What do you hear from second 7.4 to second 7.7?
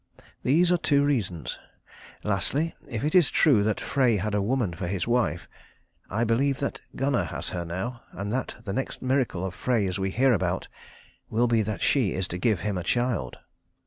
her